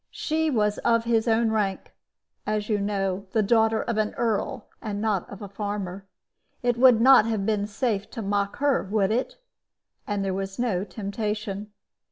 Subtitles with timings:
[0.09, 1.93] She was of his own rank
[2.47, 6.07] as you know the daughter of an earl, and not of a farmer.
[6.63, 9.35] It would not have been safe to mock her, would it?
[10.07, 11.71] And there was no temptation.